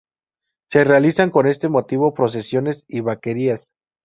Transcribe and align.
Se 0.67 0.83
realizan 0.83 1.29
con 1.29 1.45
este 1.45 1.69
motivo 1.69 2.15
procesiones 2.15 2.83
y 2.87 3.01
vaquerías. 3.01 3.67